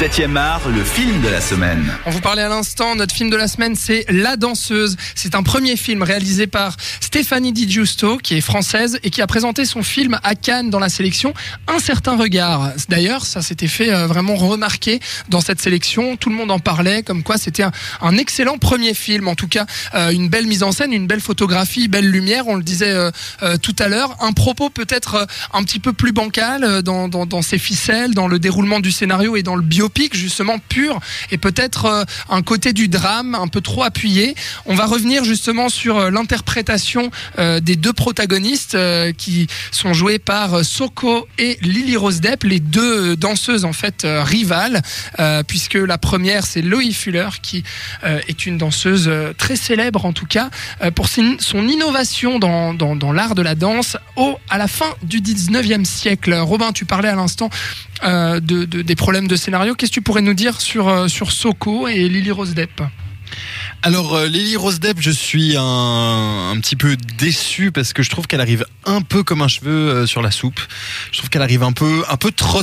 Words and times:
7e 0.00 0.36
art, 0.36 0.68
le 0.68 0.82
film 0.82 1.22
de 1.22 1.28
la 1.28 1.40
semaine. 1.40 1.92
On 2.04 2.10
vous 2.10 2.20
parlait 2.20 2.42
à 2.42 2.48
l'instant, 2.48 2.96
notre 2.96 3.14
film 3.14 3.30
de 3.30 3.36
la 3.36 3.46
semaine, 3.46 3.76
c'est 3.76 4.04
La 4.08 4.36
Danseuse. 4.36 4.96
C'est 5.14 5.36
un 5.36 5.44
premier 5.44 5.76
film 5.76 6.02
réalisé 6.02 6.48
par 6.48 6.76
Stéphanie 7.00 7.52
Di 7.52 7.70
Giusto, 7.70 8.18
qui 8.18 8.34
est 8.34 8.40
française 8.40 8.98
et 9.04 9.10
qui 9.10 9.22
a 9.22 9.28
présenté 9.28 9.64
son 9.64 9.84
film 9.84 10.18
à 10.24 10.34
Cannes 10.34 10.68
dans 10.68 10.80
la 10.80 10.88
sélection 10.88 11.32
Un 11.68 11.78
certain 11.78 12.16
regard. 12.16 12.72
D'ailleurs, 12.88 13.24
ça 13.24 13.40
s'était 13.40 13.68
fait 13.68 13.94
euh, 13.94 14.08
vraiment 14.08 14.34
remarquer 14.34 14.98
dans 15.28 15.40
cette 15.40 15.60
sélection. 15.60 16.16
Tout 16.16 16.28
le 16.28 16.34
monde 16.34 16.50
en 16.50 16.58
parlait, 16.58 17.04
comme 17.04 17.22
quoi 17.22 17.38
c'était 17.38 17.62
un, 17.62 18.16
excellent 18.16 18.58
premier 18.58 18.94
film. 18.94 19.28
En 19.28 19.36
tout 19.36 19.48
cas, 19.48 19.64
euh, 19.94 20.10
une 20.10 20.28
belle 20.28 20.48
mise 20.48 20.64
en 20.64 20.72
scène, 20.72 20.92
une 20.92 21.06
belle 21.06 21.20
photographie, 21.20 21.86
belle 21.86 22.10
lumière. 22.10 22.48
On 22.48 22.56
le 22.56 22.64
disait 22.64 22.92
euh, 22.92 23.12
tout 23.62 23.76
à 23.78 23.86
l'heure. 23.86 24.16
Un 24.20 24.32
propos 24.32 24.70
peut-être 24.70 25.28
un 25.52 25.62
petit 25.62 25.78
peu 25.78 25.92
plus 25.92 26.10
bancal 26.10 26.82
dans, 26.82 27.42
ses 27.42 27.58
ficelles, 27.58 28.12
dans 28.12 28.26
le 28.26 28.40
déroulement 28.40 28.80
du 28.80 28.90
scénario 28.90 29.36
et 29.36 29.44
dans 29.44 29.54
le 29.54 29.62
justement 30.12 30.58
pur 30.58 31.00
et 31.30 31.38
peut-être 31.38 31.84
euh, 31.86 32.04
un 32.28 32.42
côté 32.42 32.72
du 32.72 32.88
drame 32.88 33.34
un 33.34 33.48
peu 33.48 33.60
trop 33.60 33.82
appuyé. 33.82 34.34
On 34.66 34.74
va 34.74 34.86
revenir 34.86 35.24
justement 35.24 35.68
sur 35.68 35.96
euh, 35.98 36.10
l'interprétation 36.10 37.10
euh, 37.38 37.60
des 37.60 37.76
deux 37.76 37.92
protagonistes 37.92 38.76
qui 39.16 39.46
sont 39.70 39.94
joués 39.94 40.18
par 40.18 40.64
Soko 40.64 41.26
et 41.38 41.58
Lily 41.62 41.96
Rose 41.96 42.20
Depp, 42.20 42.44
les 42.44 42.60
deux 42.60 43.16
danseuses 43.16 43.64
en 43.64 43.72
fait 43.72 44.06
rivales, 44.06 44.82
puisque 45.46 45.74
la 45.74 45.98
première 45.98 46.46
c'est 46.46 46.62
Loï 46.62 46.92
Fuller 46.92 47.28
qui 47.42 47.62
est 48.02 48.46
une 48.46 48.58
danseuse 48.58 49.10
très 49.38 49.56
célèbre 49.56 50.04
en 50.04 50.12
tout 50.12 50.26
cas 50.26 50.50
pour 50.94 51.08
son 51.08 51.68
innovation 51.68 52.38
dans, 52.38 52.74
dans, 52.74 53.12
l'art 53.12 53.34
de 53.34 53.42
la 53.42 53.54
danse 53.54 53.96
au, 54.16 54.38
à 54.48 54.58
la 54.58 54.68
fin 54.68 54.92
du 55.02 55.20
19e 55.20 55.84
siècle. 55.84 56.34
Robin, 56.34 56.72
tu 56.72 56.84
parlais 56.84 57.08
à 57.08 57.14
l'instant 57.16 57.50
de- 58.02 58.64
des 58.64 58.96
problèmes 58.96 59.28
de 59.28 59.36
scénario. 59.36 59.73
Qu'est-ce 59.76 59.90
que 59.90 59.94
tu 59.94 60.02
pourrais 60.02 60.22
nous 60.22 60.34
dire 60.34 60.60
sur, 60.60 60.88
euh, 60.88 61.08
sur 61.08 61.32
Soko 61.32 61.88
et 61.88 62.08
Lily 62.08 62.30
Rose 62.30 62.54
Depp 62.54 62.82
Alors 63.82 64.14
euh, 64.14 64.26
Lily 64.26 64.56
Rose 64.56 64.78
Depp, 64.78 64.98
je 65.00 65.10
suis 65.10 65.56
un, 65.56 66.54
petit 66.60 66.76
peu 66.76 66.96
déçu 67.18 67.72
parce 67.72 67.92
que 67.92 68.02
je 68.02 68.10
trouve 68.10 68.26
qu'elle 68.26 68.40
arrive 68.40 68.66
un 68.84 69.00
peu 69.00 69.22
comme 69.22 69.42
un 69.42 69.48
cheveu 69.48 69.70
euh, 69.70 70.06
sur 70.06 70.22
la 70.22 70.30
soupe. 70.30 70.60
Je 71.10 71.18
trouve 71.18 71.30
qu'elle 71.30 71.42
arrive 71.42 71.62
un 71.62 71.72
peu 71.72 72.04
un 72.08 72.16
peu 72.16 72.30
trop 72.30 72.62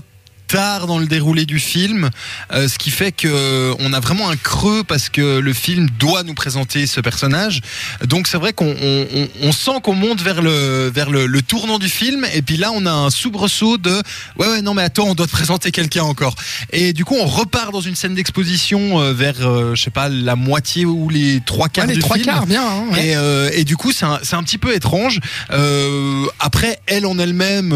tard 0.52 0.88
dans 0.88 1.00
le 1.00 1.06
déroulé 1.08 1.46
du 1.46 1.60
film, 1.60 2.10
euh, 2.54 2.68
ce 2.68 2.78
qui 2.78 2.92
fait 2.92 3.12
que 3.12 3.28
euh, 3.30 3.74
on 3.80 3.94
a 3.94 4.00
vraiment 4.00 4.30
un 4.30 4.36
creux 4.36 4.84
parce 4.84 5.10
que 5.10 5.40
le 5.40 5.54
film 5.54 5.90
doit 5.98 6.24
nous 6.24 6.34
présenter 6.34 6.86
ce 6.88 7.00
personnage. 7.00 7.62
Donc 8.06 8.28
c'est 8.28 8.38
vrai 8.38 8.52
qu'on 8.54 8.76
on, 8.82 9.08
on- 9.16 9.28
on 9.44 9.52
sent 9.52 9.80
qu'on 9.84 9.94
monte 9.96 10.22
vers 10.22 10.42
le 10.42 10.92
vers 10.94 11.10
le, 11.10 11.26
le 11.26 11.42
tournant 11.42 11.80
du 11.80 11.90
film 11.90 12.26
et 12.34 12.42
puis 12.42 12.58
là 12.58 12.72
on 12.74 12.86
a 12.86 12.92
un 12.92 13.10
soubresaut 13.10 13.78
de 13.78 13.92
ouais 14.38 14.48
ouais 14.48 14.62
non 14.62 14.74
mais 14.74 14.84
attends 14.84 15.06
on 15.08 15.16
doit 15.16 15.26
te 15.28 15.32
présenter 15.32 15.72
quelqu'un 15.72 16.04
encore 16.04 16.36
et 16.72 16.94
du 16.94 17.06
coup 17.06 17.16
on 17.20 17.26
repart 17.26 17.72
dans 17.72 17.82
une 17.82 17.96
scène 17.96 18.16
d'exposition 18.16 19.00
euh, 19.02 19.14
vers 19.14 19.36
euh, 19.42 19.74
je 19.76 19.82
sais 19.84 19.90
pas 19.92 20.10
la 20.10 20.36
moitié 20.36 20.86
ou 20.86 21.10
les 21.10 21.40
trois 21.46 21.70
quarts 21.70 21.86
Ouais, 21.86 21.90
les 21.92 21.96
du 21.96 22.02
trois 22.02 22.16
film. 22.18 22.26
quarts, 22.28 22.46
bien. 22.46 22.64
hein, 22.64 22.84
ouais. 22.92 23.16
Et, 23.56 23.62
et 23.62 23.64
du 23.64 23.78
coup, 23.78 23.92
c'est 23.92 24.06
un, 24.06 24.20
c'est 24.24 24.36
un 24.36 24.44
petit 24.44 24.58
peu 24.58 24.76
étrange. 24.76 25.20
Après, 26.40 26.80
elle 26.88 27.06
en 27.06 27.18
elle-même, 27.18 27.74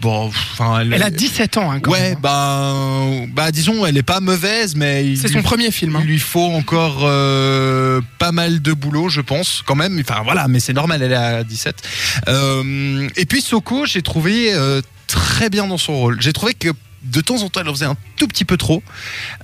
bon, 0.00 0.26
enfin, 0.26 0.80
Elle 0.80 1.02
a 1.02 1.10
17 1.10 1.56
ans. 1.56 1.70
Hein, 1.70 1.80
quand 1.80 1.90
Ouais, 1.92 2.10
même. 2.10 2.18
bah, 2.20 2.74
bah, 3.34 3.50
disons, 3.52 3.84
elle 3.86 3.96
est 3.96 4.02
pas 4.02 4.20
mauvaise, 4.20 4.74
mais 4.76 5.14
C'est 5.16 5.28
lui- 5.28 5.34
son 5.34 5.42
premier 5.42 5.70
film. 5.70 5.96
hein. 5.96 6.00
il 6.04 6.08
lui 6.08 6.18
faut 6.18 6.40
encore 6.52 7.00
euh, 7.02 8.00
pas 8.18 8.32
mal 8.32 8.62
de 8.62 8.72
boulot, 8.72 9.08
je 9.08 9.20
pense, 9.20 9.62
quand 9.66 9.74
même. 9.76 9.98
Enfin 10.00 10.22
voilà, 10.24 10.48
mais 10.48 10.60
c'est 10.60 10.72
normal, 10.72 11.02
elle 11.02 11.12
est 11.12 11.16
à 11.16 11.44
17. 11.44 11.76
Euh, 12.28 13.08
et 13.16 13.26
puis 13.26 13.40
Soko, 13.40 13.86
j'ai 13.86 14.02
trouvé 14.02 14.52
euh, 14.54 14.80
très 15.06 15.50
bien 15.50 15.66
dans 15.66 15.78
son 15.78 15.96
rôle. 15.96 16.20
J'ai 16.20 16.32
trouvé 16.32 16.54
que 16.54 16.68
de 17.10 17.20
temps 17.20 17.42
en 17.42 17.48
temps, 17.48 17.60
elle 17.60 17.68
en 17.68 17.74
faisait 17.74 17.84
un 17.86 17.96
tout 18.16 18.26
petit 18.28 18.44
peu 18.44 18.56
trop, 18.56 18.82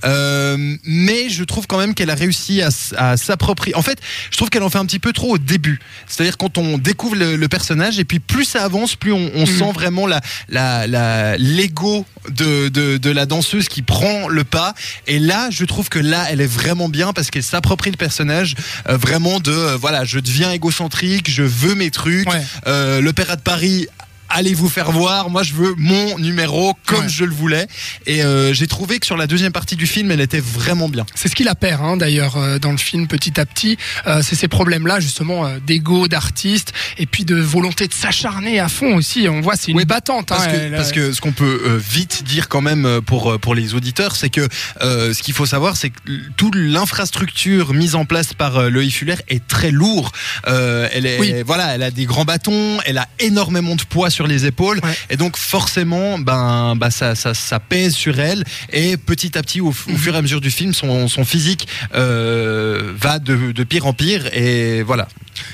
Euh, 0.05 0.75
mais 0.85 1.29
je 1.29 1.43
trouve 1.43 1.67
quand 1.67 1.77
même 1.77 1.93
qu'elle 1.93 2.09
a 2.09 2.15
réussi 2.15 2.61
à, 2.61 3.17
s'approprier. 3.17 3.75
En 3.75 3.81
fait, 3.81 3.99
je 4.31 4.37
trouve 4.37 4.49
qu'elle 4.49 4.63
en 4.63 4.69
fait 4.69 4.77
un 4.77 4.85
petit 4.85 4.99
peu 4.99 5.13
trop 5.13 5.35
au 5.35 5.37
début. 5.37 5.79
C'est-à-dire 6.07 6.37
quand 6.37 6.57
on 6.57 6.77
découvre 6.77 7.15
le, 7.15 7.35
le 7.35 7.47
personnage 7.47 7.99
et 7.99 8.05
puis 8.05 8.19
plus 8.19 8.45
ça 8.45 8.63
avance, 8.63 8.95
plus 8.95 9.13
on, 9.13 9.31
on 9.35 9.45
Mhm. 9.45 9.57
sent 9.59 9.71
vraiment 9.73 10.07
la 10.07 10.21
la 10.49 10.87
la 10.87 11.37
l'ego 11.37 12.05
de, 12.29 12.69
de 12.69 12.97
de 12.97 13.09
la 13.09 13.25
danseuse 13.25 13.67
qui 13.67 13.81
prend 13.81 14.27
le 14.27 14.43
pas. 14.43 14.73
Et 15.07 15.19
là, 15.19 15.49
je 15.51 15.65
trouve 15.65 15.89
que 15.89 15.99
là, 15.99 16.25
elle 16.29 16.41
est 16.41 16.47
vraiment 16.47 16.89
bien 16.89 17.13
parce 17.13 17.29
qu'elle 17.31 17.43
s'approprie 17.43 17.91
le 17.91 17.97
personnage 17.97 18.55
euh, 18.89 18.97
vraiment 18.97 19.39
de 19.39 19.51
euh, 19.51 19.77
voilà, 19.77 20.03
je 20.05 20.19
deviens 20.19 20.51
égocentrique, 20.51 21.29
je 21.29 21.43
veux 21.43 21.75
mes 21.75 21.91
trucs. 21.91 22.27
Ouais. 22.29 23.01
L'Opéra 23.01 23.35
de 23.35 23.41
Paris. 23.41 23.87
Allez 24.35 24.53
vous 24.55 24.67
faire 24.69 24.91
voir, 24.91 25.29
moi 25.29 25.43
je 25.43 25.53
veux 25.53 25.75
mon 25.77 26.17
numéro 26.17 26.73
comme 26.87 27.01
Ouais. 27.03 27.09
je 27.09 27.23
le 27.23 27.33
voulais. 27.33 27.67
Et 28.07 28.23
euh, 28.23 28.51
j'ai 28.53 28.65
trouvé 28.67 28.97
que 28.99 29.05
sur 29.05 29.15
la 29.17 29.27
deuxième 29.27 29.51
partie 29.51 29.75
du 29.75 29.85
film, 29.85 30.09
elle 30.11 30.21
était 30.21 30.39
vraiment 30.39 30.89
bien. 30.89 31.05
C'est 31.13 31.27
ce 31.27 31.35
qu'il 31.35 31.47
a 31.47 31.55
perd 31.55 31.81
hein, 31.83 31.97
d'ailleurs 31.97 32.37
euh, 32.37 32.57
dans 32.59 32.71
le 32.71 32.77
film 32.77 33.07
petit 33.07 33.39
à 33.39 33.45
petit. 33.45 33.77
Euh, 34.07 34.21
c'est 34.23 34.35
ces 34.35 34.47
problèmes-là 34.47 34.99
justement 34.99 35.45
euh, 35.45 35.59
d'ego, 35.65 36.07
d'artiste 36.07 36.73
et 36.97 37.05
puis 37.05 37.25
de 37.25 37.35
volonté 37.35 37.87
de 37.87 37.93
s'acharner 37.93 38.59
à 38.59 38.69
fond 38.69 38.95
aussi. 38.95 39.27
On 39.29 39.41
voit 39.41 39.55
c'est 39.55 39.71
une 39.71 39.77
Oui, 39.77 39.85
battante. 39.85 40.27
Parce 40.29 40.45
hein, 40.45 40.51
que, 40.51 40.55
elle, 40.55 40.71
parce 40.75 40.91
que 40.91 41.11
ce 41.13 41.21
qu'on 41.21 41.31
peut 41.31 41.61
euh, 41.65 41.77
vite 41.77 42.23
dire 42.23 42.49
quand 42.49 42.61
même 42.61 42.85
euh, 42.85 43.01
pour, 43.01 43.33
euh, 43.33 43.37
pour 43.37 43.53
les 43.53 43.75
auditeurs, 43.75 44.15
c'est 44.15 44.29
que 44.31 44.47
euh, 44.81 45.13
ce 45.13 45.21
qu'il 45.21 45.33
faut 45.35 45.45
savoir, 45.45 45.77
c'est 45.77 45.89
que 45.91 45.95
toute 46.37 46.55
l'infrastructure 46.55 47.73
mise 47.73 47.95
en 47.95 48.05
place 48.05 48.33
par 48.33 48.57
euh, 48.57 48.69
Loïc 48.69 48.95
Fuller 48.95 49.15
est 49.29 49.45
très 49.47 49.71
lourd. 49.71 50.11
Euh, 50.47 50.87
elle 50.91 51.05
est, 51.05 51.19
Oui. 51.19 51.33
voilà, 51.45 51.75
elle 51.75 51.83
a 51.83 51.91
des 51.91 52.05
grands 52.05 52.25
bâtons, 52.25 52.77
elle 52.85 52.97
a 52.97 53.07
énormément 53.19 53.75
de 53.75 53.83
poids 53.83 54.09
sur 54.09 54.22
les 54.27 54.45
épaules, 54.45 54.79
Ouais. 54.83 54.95
et 55.09 55.17
donc 55.17 55.37
forcément, 55.37 56.17
ben, 56.19 56.75
bah, 56.75 56.89
ça, 56.91 57.15
ça, 57.15 57.33
ça 57.33 57.59
pèse 57.59 57.93
sur 57.95 58.19
elle. 58.19 58.43
Et 58.71 58.97
petit 58.97 59.37
à 59.37 59.41
petit, 59.41 59.61
au, 59.61 59.69
Mhm. 59.87 59.97
fur 59.97 60.15
et 60.15 60.17
à 60.17 60.21
mesure 60.21 60.41
du 60.41 60.51
film, 60.51 60.73
son, 60.73 61.07
son 61.07 61.25
physique 61.25 61.67
euh, 61.95 62.93
va 62.99 63.19
de, 63.19 63.51
de 63.51 63.63
pire 63.63 63.85
en 63.85 63.93
pire, 63.93 64.27
et 64.33 64.83
voilà. 64.83 65.07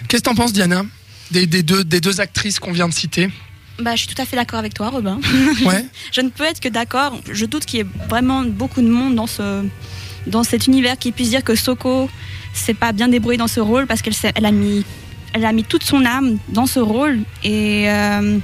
Qu'est-ce 0.07 0.21
que 0.23 0.29
t'en 0.29 0.35
penses, 0.35 0.53
Diana? 0.53 0.83
Des, 1.31 1.45
des 1.45 1.61
deux, 1.63 1.83
des 1.83 2.01
deux 2.01 2.21
actrices 2.21 2.59
qu'on 2.59 2.71
vient 2.71 2.89
de 2.89 2.93
citer? 2.93 3.29
Bah, 3.79 3.95
je 3.95 4.03
suis 4.03 4.13
tout 4.13 4.21
à 4.21 4.25
fait 4.25 4.35
d'accord 4.35 4.59
avec 4.59 4.73
toi, 4.73 4.89
Robin. 4.89 5.19
Ouais. 5.65 5.85
Je 6.11 6.21
ne 6.21 6.29
peux 6.29 6.43
être 6.43 6.59
que 6.59 6.67
d'accord. 6.69 7.19
Je 7.31 7.45
doute 7.45 7.65
qu'il 7.65 7.79
y 7.79 7.81
ait 7.83 7.87
vraiment 8.09 8.43
beaucoup 8.43 8.81
de 8.81 8.89
monde 8.89 9.15
dans, 9.15 9.27
ce, 9.27 9.63
dans 10.27 10.43
cet 10.43 10.67
univers 10.67 10.97
qui 10.97 11.11
puisse 11.11 11.29
dire 11.29 11.43
que 11.43 11.55
Soko 11.55 12.09
s'est 12.53 12.73
pas 12.73 12.91
bien 12.91 13.07
débrouillée 13.07 13.37
dans 13.37 13.47
ce 13.47 13.59
rôle 13.61 13.85
parce 13.87 14.01
qu'elle 14.01 14.15
s'est- 14.15 14.33
elle 14.35 14.45
a, 14.45 14.51
mis, 14.51 14.83
elle 15.33 15.45
a 15.45 15.53
mis 15.53 15.63
toute 15.63 15.83
son 15.83 16.03
âme 16.03 16.39
dans 16.49 16.65
ce 16.65 16.79
rôle. 16.79 17.19
Et 17.43 17.85
euh, 17.89 18.39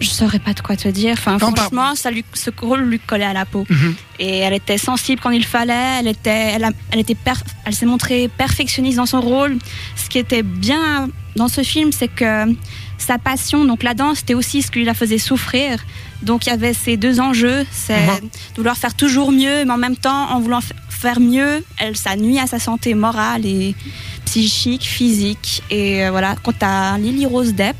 je 0.00 0.08
saurais 0.08 0.38
pas 0.38 0.52
de 0.52 0.60
quoi 0.60 0.76
te 0.76 0.88
dire. 0.88 1.14
Enfin, 1.18 1.38
Non, 1.40 1.54
franchement, 1.54 1.94
ça 1.94 2.10
lui, 2.10 2.24
ce 2.34 2.50
rôle 2.60 2.80
lui 2.82 2.98
collait 2.98 3.24
à 3.24 3.32
la 3.32 3.44
peau. 3.46 3.64
Mhm. 3.68 3.94
Et 4.18 4.38
elle 4.38 4.52
était 4.54 4.78
sensible 4.78 5.20
quand 5.22 5.30
il 5.30 5.44
fallait. 5.44 5.98
Elle, 6.00 6.08
était, 6.08 6.52
elle, 6.54 6.64
a- 6.64 6.70
elle, 6.90 7.00
était 7.00 7.14
per- 7.14 7.32
elle 7.64 7.74
s'est 7.74 7.86
montrée 7.86 8.28
perfectionniste 8.28 8.96
dans 8.98 9.06
son 9.06 9.20
rôle. 9.20 9.56
Ce 9.96 10.08
qui 10.08 10.18
était 10.18 10.42
bien 10.42 11.08
dans 11.36 11.48
ce 11.48 11.62
film, 11.62 11.92
c'est 11.92 12.08
que 12.08 12.54
sa 12.98 13.18
passion, 13.18 13.64
donc 13.64 13.82
la 13.82 13.94
danse, 13.94 14.18
c'était 14.18 14.34
aussi 14.34 14.62
ce 14.62 14.70
qui 14.70 14.82
la 14.84 14.94
faisait 14.94 15.18
souffrir. 15.18 15.78
Donc 16.22 16.46
il 16.46 16.50
y 16.50 16.52
avait 16.52 16.72
ces 16.74 16.96
deux 16.96 17.20
enjeux, 17.20 17.66
c'est 17.70 18.00
Mhm. 18.06 18.20
de 18.20 18.56
vouloir 18.56 18.76
faire 18.76 18.94
toujours 18.94 19.32
mieux, 19.32 19.64
mais 19.66 19.70
en 19.72 19.76
même 19.78 19.96
temps, 19.96 20.30
en 20.30 20.40
voulant 20.40 20.60
faire 20.88 21.20
mieux, 21.20 21.62
elle, 21.78 21.94
ça 21.96 22.16
nuit 22.16 22.38
à 22.38 22.46
sa 22.46 22.58
santé 22.58 22.94
morale 22.94 23.44
et 23.44 23.74
psychique, 24.24 24.84
physique. 24.84 25.62
Et 25.70 26.04
euh, 26.04 26.10
voilà, 26.10 26.36
quant 26.42 26.54
à 26.62 26.96
Lily 26.98 27.26
Rose 27.26 27.52
Depp, 27.54 27.76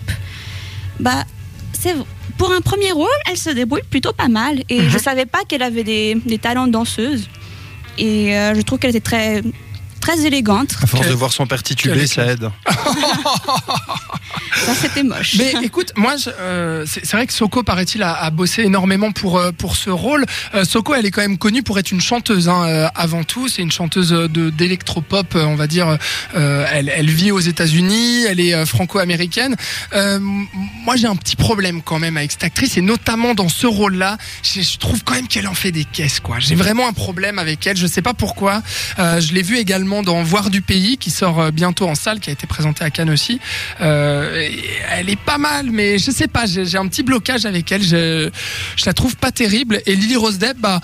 pour 2.38 2.52
un 2.52 2.60
premier 2.60 2.92
rôle, 2.92 3.08
elle 3.30 3.36
se 3.36 3.50
débrouille 3.50 3.82
plutôt 3.90 4.12
pas 4.12 4.28
mal. 4.28 4.62
Et 4.68 4.80
Mhm. 4.82 4.90
je 4.90 4.98
savais 4.98 5.26
pas 5.26 5.40
qu'elle 5.48 5.62
avait 5.62 5.84
des, 5.84 6.14
des 6.14 6.38
talents 6.38 6.66
de 6.66 6.72
danseuse. 6.72 7.28
Et 7.98 8.36
euh, 8.36 8.54
je 8.54 8.60
trouve 8.62 8.78
qu'elle 8.78 8.90
était 8.90 9.00
très, 9.00 9.42
très 10.06 10.24
élégante. 10.24 10.76
À 10.82 10.86
force 10.86 11.08
de 11.08 11.14
voir 11.14 11.32
son 11.32 11.46
père 11.48 11.62
ça 12.06 12.26
aide. 12.26 12.48
Ça, 14.64 14.74
c'était 14.74 15.02
moche. 15.02 15.34
Mais 15.38 15.52
écoute, 15.62 15.92
moi, 15.96 16.16
je- 16.16 16.30
euh, 16.40 16.84
c'est 16.86 17.04
c'est 17.04 17.16
vrai 17.16 17.26
que 17.26 17.32
Soko, 17.32 17.62
paraît-il, 17.62 18.02
a, 18.02 18.12
a 18.14 18.30
bossé 18.30 18.62
énormément 18.62 19.12
pour, 19.12 19.38
euh, 19.38 19.52
pour 19.52 19.76
ce 19.76 19.90
rôle. 19.90 20.24
Euh, 20.54 20.64
Soko, 20.64 20.94
elle 20.94 21.04
est 21.06 21.10
quand 21.10 21.20
même 21.20 21.36
connue 21.38 21.62
pour 21.62 21.78
être 21.78 21.90
une 21.92 22.00
chanteuse 22.00 22.48
hein, 22.48 22.64
euh, 22.66 22.88
avant 22.94 23.22
tout. 23.22 23.48
C'est 23.48 23.62
une 23.62 23.70
chanteuse 23.70 24.10
de 24.10 24.50
d'électropop, 24.50 25.34
on 25.34 25.54
va 25.56 25.66
dire. 25.66 25.98
Euh, 26.34 26.66
elle, 26.72 26.88
elle 26.94 27.10
vit 27.10 27.30
aux 27.32 27.40
États-Unis, 27.40 28.24
elle 28.24 28.40
est 28.40 28.54
euh, 28.54 28.64
franco-américaine. 28.66 29.56
Euh, 29.94 30.18
moi, 30.20 30.96
j'ai 30.96 31.06
un 31.06 31.16
petit 31.16 31.36
problème 31.36 31.82
quand 31.82 31.98
même 31.98 32.16
avec 32.16 32.32
cette 32.32 32.44
actrice, 32.44 32.76
et 32.76 32.82
notamment 32.82 33.34
dans 33.34 33.48
ce 33.48 33.66
rôle-là, 33.66 34.16
je, 34.42 34.62
je 34.62 34.78
trouve 34.78 35.04
quand 35.04 35.14
même 35.14 35.28
qu'elle 35.28 35.48
en 35.48 35.54
fait 35.54 35.70
des 35.72 35.84
caisses. 35.84 36.20
quoi. 36.20 36.38
J'ai 36.40 36.54
vraiment 36.54 36.88
un 36.88 36.92
problème 36.92 37.38
avec 37.38 37.66
elle. 37.66 37.76
Je 37.76 37.86
sais 37.86 38.02
pas 38.02 38.14
pourquoi. 38.14 38.62
Euh, 38.98 39.20
je 39.20 39.32
l'ai 39.34 39.42
vue 39.42 39.58
également 39.58 39.95
dans 40.02 40.22
Voir 40.22 40.50
du 40.50 40.60
pays, 40.62 40.96
qui 40.98 41.10
sort 41.10 41.40
euh, 41.40 41.50
bientôt 41.50 41.88
en 41.88 41.94
salle, 41.94 42.20
qui 42.20 42.30
a 42.30 42.32
été 42.32 42.46
présenté 42.46 42.84
à 42.84 42.90
Cannes 42.90 43.10
aussi. 43.10 43.40
Euh, 43.80 44.48
elle 44.92 45.08
est 45.10 45.18
pas 45.20 45.38
mal, 45.38 45.70
mais 45.70 45.98
je 45.98 46.10
sais 46.10 46.28
pas, 46.28 46.46
j'ai 46.46 46.64
j'ai 46.64 46.78
un 46.78 46.86
petit 46.88 47.02
blocage 47.02 47.46
avec 47.46 47.70
elle. 47.72 47.82
Je, 47.82 48.30
je 48.76 48.86
la 48.86 48.92
trouve 48.92 49.16
pas 49.16 49.30
terrible. 49.32 49.80
Et 49.86 49.94
Lily 49.94 50.16
Rose 50.16 50.38
Depp, 50.38 50.58
bah. 50.58 50.80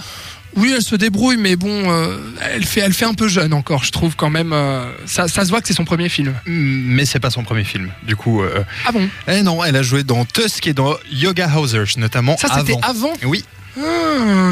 Oui, 0.54 0.70
elle 0.76 0.82
se 0.82 0.96
débrouille, 0.96 1.38
mais 1.38 1.56
bon, 1.56 1.90
euh, 1.90 2.18
elle 2.52 2.66
fait, 2.66 2.80
elle 2.80 2.92
fait 2.92 3.06
un 3.06 3.14
peu 3.14 3.26
jeune 3.26 3.54
encore, 3.54 3.84
je 3.84 3.90
trouve 3.90 4.16
quand 4.16 4.28
même. 4.28 4.52
euh, 4.52 4.84
ça, 5.06 5.26
ça 5.26 5.46
se 5.46 5.48
voit 5.48 5.62
que 5.62 5.66
c'est 5.66 5.72
son 5.72 5.86
premier 5.86 6.10
film. 6.10 6.34
Mais 6.44 7.06
c'est 7.06 7.20
pas 7.20 7.30
son 7.30 7.42
premier 7.42 7.64
film. 7.64 7.88
Du 8.02 8.16
coup, 8.16 8.42
euh, 8.42 8.62
Ah 8.84 8.92
bon? 8.92 9.08
Eh 9.28 9.40
non, 9.40 9.64
elle 9.64 9.76
a 9.76 9.82
joué 9.82 10.04
dans 10.04 10.26
Tusk 10.26 10.66
et 10.66 10.74
dans 10.74 10.94
Yoga 11.10 11.48
Housers, 11.56 11.96
notamment 11.96 12.36
Ça, 12.36 12.48
c'était 12.58 12.74
avant. 12.82 13.12
avant? 13.12 13.12
Oui. 13.24 13.46
Ah, 13.80 13.80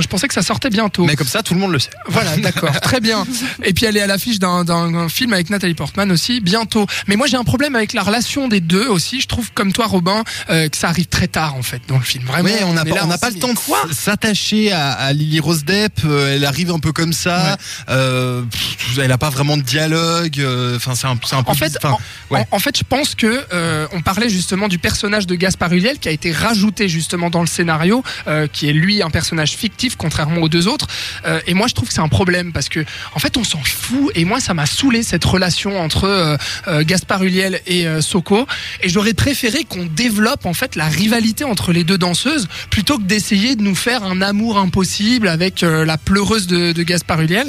je 0.00 0.08
pensais 0.08 0.29
que 0.29 0.35
ça 0.35 0.43
sortait 0.43 0.70
bientôt. 0.70 1.05
Mais 1.05 1.17
comme 1.17 1.26
ça, 1.26 1.43
tout 1.43 1.55
le 1.55 1.61
monde 1.61 1.73
le 1.73 1.79
sait. 1.79 1.91
Voilà, 2.06 2.37
d'accord, 2.38 2.79
très 2.82 3.00
bien. 3.00 3.25
Et 3.64 3.73
puis 3.73 3.87
elle 3.87 3.97
est 3.97 4.00
à 4.02 4.06
l'affiche 4.06 4.38
d'un, 4.38 5.08
film 5.08 5.32
avec 5.32 5.50
Nathalie 5.50 5.75
Portman 5.75 6.11
aussi 6.12 6.41
bientôt. 6.41 6.87
Mais 7.06 7.17
moi 7.17 7.26
j'ai 7.26 7.37
un 7.37 7.44
problème 7.44 7.75
avec 7.76 7.93
la 7.93 8.02
relation 8.02 8.49
des 8.49 8.61
deux 8.61 8.87
aussi. 8.87 9.20
Je 9.20 9.26
trouve 9.29 9.50
comme 9.52 9.73
toi 9.73 9.87
Robin 9.87 10.25
euh, 10.50 10.69
que 10.69 10.76
ça 10.76 10.88
arrive 10.88 11.06
très 11.06 11.29
tard 11.29 11.55
en 11.56 11.62
fait 11.62 11.81
dans 11.88 11.97
le 11.99 12.05
film. 12.05 12.25
Vraiment. 12.25 12.44
Ouais, 12.49 12.62
on 12.64 12.73
n'a 12.73 12.85
pas, 12.85 13.05
on 13.05 13.06
n'a 13.06 13.17
le 13.32 13.38
temps 13.38 13.52
de 13.88 13.93
s'attacher 13.93 14.73
à, 14.73 14.93
à 14.93 15.12
Lily 15.12 15.41
Rose 15.41 15.64
Depp. 15.64 16.00
euh, 16.05 16.35
Elle 16.37 16.44
arrive 16.44 16.70
un 16.70 16.79
peu 16.79 16.93
comme 16.93 17.12
ça. 17.12 17.56
Euh, 17.88 18.43
pff, 18.43 18.99
elle 18.99 19.12
a 19.12 19.19
pas 19.19 19.31
vraiment 19.31 19.56
de 19.56 19.62
dialogue. 19.62 20.41
euh, 20.41 20.76
Enfin, 20.76 20.94
c'est 20.94 21.06
un, 21.06 21.17
peu. 21.17 21.26
En 21.50 21.55
fait, 21.55 21.76
en, 21.85 21.99
ouais. 22.31 22.46
en- 22.50 22.56
en 22.56 22.58
fait, 22.58 22.76
je 22.79 22.85
pense 22.85 23.14
que 23.14 23.44
euh, 23.53 23.87
on 23.93 24.00
parlait 24.00 24.29
justement 24.29 24.69
du 24.69 24.79
personnage 24.79 25.26
de 25.26 25.35
Gaspard 25.35 25.73
Ulliel 25.73 25.99
qui 25.99 26.08
a 26.08 26.12
été 26.12 26.32
rajouté 26.32 26.88
justement 26.88 27.31
dans 27.31 27.41
le 27.41 27.46
scénario, 27.46 28.03
euh, 28.26 28.46
qui 28.46 28.69
est 28.69 28.73
lui 28.73 29.03
un 29.03 29.11
personnage 29.11 29.53
fictif 29.53 29.89
contrairement 29.96 30.40
aux 30.42 30.48
deux 30.48 30.69
autres. 30.69 30.87
Euh, 31.26 31.40
et 31.46 31.54
moi, 31.54 31.66
je 31.69 31.75
trouve 31.75 31.88
que 31.88 31.94
c'est 31.94 32.00
un 32.00 32.08
problème 32.08 32.52
parce 32.52 32.69
que 32.69 32.84
en 33.14 33.19
fait, 33.19 33.37
on 33.37 33.44
s'en 33.44 33.62
fout. 33.62 34.10
Et 34.14 34.25
moi, 34.25 34.40
ça 34.40 34.54
m'a 34.54 34.66
saoulé 34.66 35.02
cette 35.02 35.25
relation 35.25 35.81
entre 35.81 36.04
euh, 36.04 36.37
euh, 36.69 36.84
Gaspard 36.84 37.22
Ulliel 37.22 37.60
et 37.66 37.87
Soko. 38.00 38.46
Et 38.82 38.88
j'aurais 38.88 39.14
préféré 39.14 39.64
qu'on 39.64 39.87
développe 39.87 40.46
en 40.46 40.54
fait 40.54 40.76
la 40.76 40.87
rivalité 40.87 41.44
entre 41.44 41.72
les 41.72 41.84
deux 41.84 41.98
danseuses 41.98 42.48
plutôt 42.70 42.98
que 42.98 43.04
d'essayer 43.04 43.56
de 43.56 43.62
nous 43.62 43.75
faire 43.75 44.02
un 44.04 44.22
amour 44.22 44.58
impossible 44.58 45.28
avec 45.28 45.60
la 45.62 45.98
pleureuse 45.98 46.46
de, 46.46 46.72
de 46.72 46.82
Gaspard 46.82 47.20
Ulliel. 47.20 47.46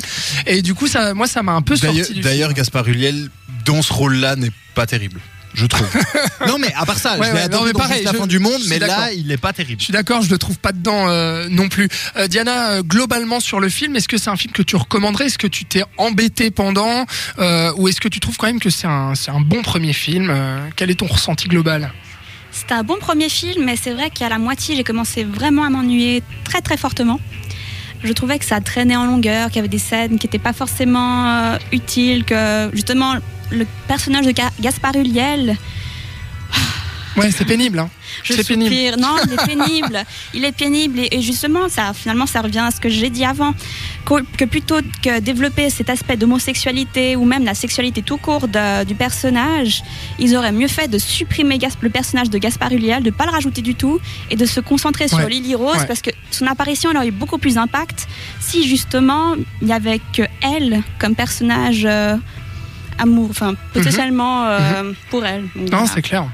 Et 0.48 0.62
du 0.62 0.74
coup, 0.74 0.88
ça, 0.88 1.14
moi, 1.14 1.28
ça 1.28 1.44
m'a 1.44 1.54
un 1.54 1.62
peu 1.62 1.76
sorti 1.76 2.22
D'ailleurs. 2.22 2.54
Gaspard 2.54 2.88
Ulliel 2.88 3.30
dans 3.66 3.82
ce 3.82 3.94
rôle-là 3.94 4.36
n'est 4.36 4.52
pas 4.76 4.86
terrible. 4.86 5.20
Je 5.54 5.66
trouve. 5.66 5.88
non 6.48 6.58
mais 6.58 6.74
à 6.76 6.86
part 6.86 6.98
ça, 6.98 7.18
Ouais, 7.18 7.28
je 7.28 7.32
l'ai 7.32 7.38
ouais, 7.38 7.48
non, 7.50 7.58
adoré 7.58 7.74
pareil, 7.74 7.94
Juste 7.98 8.06
la 8.06 8.12
je- 8.14 8.18
fin 8.18 8.28
du 8.28 8.40
monde, 8.40 8.62
mais 8.70 8.80
là, 8.80 9.12
il 9.12 9.28
n'est 9.28 9.38
pas 9.38 9.52
terrible. 9.54 9.80
Je 9.80 9.86
suis 9.86 9.94
d'accord, 9.94 10.22
je 10.22 10.30
le 10.30 10.38
trouve 10.38 10.58
pas 10.60 10.72
dedans 10.72 11.10
euh, 11.10 11.48
non 11.50 11.68
plus. 11.70 11.90
Euh, 12.16 12.28
Diana, 12.28 12.72
euh, 12.72 12.84
globalement 12.84 13.40
sur 13.40 13.60
le 13.60 13.70
film, 13.70 13.96
est-ce 13.96 14.08
que 14.08 14.18
c'est 14.18 14.30
un 14.30 14.38
film 14.38 14.54
que 14.54 14.62
tu 14.62 14.76
recommanderais? 14.76 15.26
Est-ce 15.26 15.38
que 15.38 15.48
tu 15.48 15.66
t'es 15.66 15.84
embêté 15.98 16.52
pendant 16.52 17.06
Euh, 17.40 17.72
Ou 17.78 17.88
est-ce 17.90 18.00
que 18.02 18.08
tu 18.08 18.20
trouves 18.20 18.38
quand 18.38 18.48
même 18.48 18.60
que 18.60 18.70
c'est 18.70 18.88
un, 18.88 19.14
c'est 19.16 19.32
un 19.32 19.42
bon 19.42 19.62
premier 19.62 19.94
film? 19.94 20.30
Euh, 20.30 20.60
Quel 20.76 20.90
est 20.92 20.96
ton 20.96 21.08
ressenti 21.08 21.48
global? 21.48 21.92
C'était 22.52 22.74
un 22.74 22.84
bon 22.84 22.98
premier 23.00 23.30
film, 23.30 23.64
mais 23.66 23.76
c'est 23.82 23.92
vrai 23.94 24.10
qu'à 24.10 24.30
la 24.30 24.38
moitié, 24.38 24.76
j'ai 24.76 24.84
commencé 24.84 25.24
vraiment 25.24 25.64
à 25.64 25.70
m'ennuyer 25.70 26.22
très 26.44 26.62
très 26.62 26.76
fortement. 26.78 27.20
Je 28.04 28.12
trouvais 28.14 28.40
que 28.40 28.46
ça 28.46 28.60
traînait 28.62 28.96
en 28.96 29.06
longueur, 29.06 29.48
qu'il 29.50 29.58
y 29.58 29.60
avait 29.60 29.68
des 29.68 29.78
scènes 29.78 30.18
qui 30.18 30.26
n'étaient 30.28 30.40
pas 30.40 30.54
forcément 30.54 31.28
euh, 31.28 31.58
utiles, 31.72 32.26
que 32.26 32.70
justement 32.74 33.16
le 33.52 33.66
personnage 33.88 34.26
de 34.26 34.32
Ga- 34.32 34.52
Gaspard 34.60 34.96
Ulliel, 34.96 35.58
Ouais, 37.18 37.30
c'est 37.30 37.44
pénible. 37.44 37.78
Hein. 37.80 37.90
je 38.24 38.32
C'est 38.36 38.48
pénible. 38.48 38.96
Non, 38.98 39.18
il 39.26 39.34
est 39.34 39.46
pénible. 39.46 40.04
il 40.34 40.46
est 40.46 40.54
pénible 40.54 40.98
et, 40.98 41.10
et 41.12 41.22
justement, 41.22 41.68
ça 41.68 41.92
finalement, 41.94 42.26
ça 42.26 42.40
revient 42.42 42.60
à 42.66 42.72
ce 42.72 42.80
que 42.80 42.88
j'ai 42.88 43.10
dit 43.10 43.26
avant, 43.26 43.54
que, 44.06 44.24
que 44.38 44.46
plutôt 44.46 44.78
que 45.04 45.20
développer 45.20 45.70
cet 45.70 45.90
aspect 45.90 46.16
d'homosexualité 46.16 47.18
ou 47.18 47.26
même 47.26 47.44
la 47.44 47.54
sexualité 47.54 48.02
tout 48.02 48.16
court 48.16 48.48
de- 48.48 48.86
du 48.86 48.96
personnage, 48.96 49.84
ils 50.20 50.38
auraient 50.38 50.54
mieux 50.54 50.70
fait 50.70 50.88
de 50.88 50.98
supprimer 50.98 51.60
le 51.82 51.90
personnage 51.90 52.30
de 52.30 52.38
Gaspard 52.38 52.72
Ulliel, 52.72 53.04
de 53.04 53.10
pas 53.12 53.26
le 53.26 53.32
rajouter 53.32 53.62
du 53.62 53.76
tout 53.76 54.00
et 54.30 54.38
de 54.38 54.46
se 54.46 54.62
concentrer 54.62 55.10
sur. 55.10 55.20
Lily 55.28 55.54
Rose 55.56 55.80
Ouais. 55.80 55.88
parce 55.88 56.02
que 56.02 56.12
son 56.32 56.48
apparition 56.48 56.92
elle 56.92 56.98
aurait 56.98 57.08
eu 57.10 57.12
beaucoup 57.12 57.38
plus 57.40 57.56
d'impact 57.56 58.08
si 58.40 58.66
justement 58.70 59.36
il 59.62 59.68
y 59.68 59.74
avait 59.74 60.00
que 60.14 60.24
elle 60.42 60.82
comme 60.98 61.16
personnage. 61.16 61.84
euh, 61.84 62.16
amour, 63.02 63.28
enfin 63.30 63.54
potentiellement 63.74 64.46
euh, 64.46 64.92
pour 65.10 65.26
elle. 65.26 65.42
Donc, 65.42 65.52
Mhm. 65.56 65.62
Non, 65.70 65.78
voilà. 65.80 65.92
c'est 65.94 66.02
clair. 66.02 66.26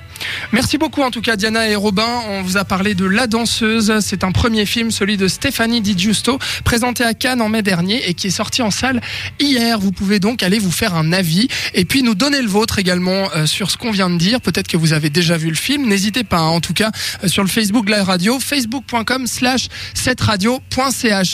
Merci 0.52 0.80
beaucoup 0.80 1.04
en 1.04 1.12
tout 1.12 1.22
cas 1.22 1.36
Diana 1.36 1.68
et 1.69 1.75
Robin. 1.75 2.08
On 2.30 2.42
vous 2.42 2.58
a 2.58 2.66
parlé 2.66 2.96
de 2.96 3.06
La 3.06 3.28
Danseuse. 3.28 3.94
C'est 4.02 4.24
un 4.24 4.31
premier 4.31 4.66
film, 4.66 4.90
celui 4.90 5.16
de 5.16 5.28
Stéphanie 5.28 5.80
Di 5.80 5.96
Giusto, 5.98 6.40
présenté 6.64 7.04
à 7.04 7.14
Cannes 7.14 7.40
en 7.42 7.50
mai 7.50 7.62
dernier 7.62 8.08
et 8.10 8.16
qui 8.16 8.28
est 8.28 8.31
sorti 8.31 8.64
en 8.64 8.72
salle 8.72 9.00
hier. 9.40 9.78
Vous 9.80 9.92
pouvez 9.92 10.19
donc 10.19 10.42
aller 10.42 10.58
vous 10.58 10.72
faire 10.72 10.96
un 10.96 11.14
avis 11.14 11.48
et 11.75 11.86
puis 11.86 12.02
nous 12.02 12.16
donner 12.16 12.42
le 12.42 12.48
vôtre 12.48 12.80
également 12.80 13.30
euh, 13.36 13.46
sur 13.46 13.70
ce 13.70 13.78
qu'on 13.78 13.92
vient 13.92 14.10
de 14.10 14.18
dire. 14.18 14.42
Peut-être 14.42 14.68
que 14.68 14.75
vous 14.78 14.92
avez 14.94 15.12
déjà 15.12 15.38
vu 15.38 15.50
le 15.50 15.56
film. 15.56 15.86
N'hésitez 15.88 16.24
pas, 16.24 16.40
hein, 16.40 16.48
en 16.48 16.62
tout 16.62 16.74
cas, 16.74 16.90
euh, 17.24 17.28
sur 17.28 17.44
le 17.44 17.50
Facebook 17.50 17.86
de 17.86 17.92
la 17.92 18.04
radio, 18.04 18.40
facebook.com 18.40 19.28
slash 19.28 19.68
7radio.ch. 19.94 21.25